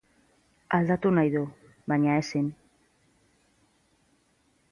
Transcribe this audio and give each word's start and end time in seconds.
Aldatu 0.77 1.11
nahi 1.17 1.31
du, 1.35 1.43
baina 1.93 2.17
ezin. 2.23 2.49